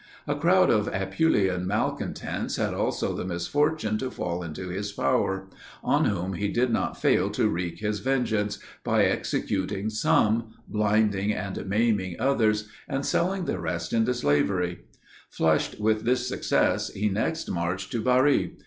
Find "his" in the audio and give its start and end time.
4.69-4.91, 7.81-7.99